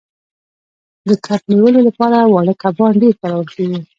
د 1.07 1.09
کب 1.25 1.41
نیولو 1.51 1.79
لپاره 1.87 2.17
واړه 2.31 2.53
کبان 2.63 2.93
ډیر 3.01 3.13
کارول 3.21 3.47
کیږي 3.55 3.81